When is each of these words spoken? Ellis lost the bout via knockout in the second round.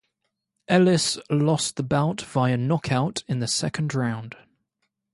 Ellis 0.67 1.19
lost 1.29 1.75
the 1.75 1.83
bout 1.83 2.21
via 2.21 2.57
knockout 2.57 3.23
in 3.27 3.37
the 3.37 3.45
second 3.47 3.93
round. 3.93 4.35